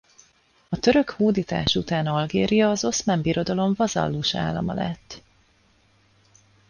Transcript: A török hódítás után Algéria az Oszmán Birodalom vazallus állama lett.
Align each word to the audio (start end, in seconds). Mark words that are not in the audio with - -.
A 0.69 0.79
török 0.79 1.09
hódítás 1.09 1.75
után 1.75 2.05
Algéria 2.07 2.69
az 2.69 2.85
Oszmán 2.85 3.21
Birodalom 3.21 3.73
vazallus 3.77 4.35
állama 4.35 4.73
lett. 4.73 5.21